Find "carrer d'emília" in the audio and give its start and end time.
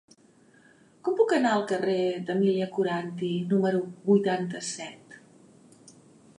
1.73-2.69